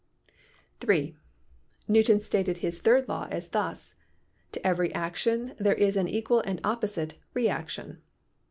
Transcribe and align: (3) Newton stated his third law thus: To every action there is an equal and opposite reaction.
(3) 0.79 1.15
Newton 1.87 2.21
stated 2.21 2.57
his 2.57 2.79
third 2.81 3.07
law 3.07 3.27
thus: 3.51 3.93
To 4.51 4.65
every 4.67 4.91
action 4.95 5.53
there 5.59 5.75
is 5.75 5.95
an 5.95 6.07
equal 6.07 6.39
and 6.41 6.59
opposite 6.63 7.19
reaction. 7.35 8.01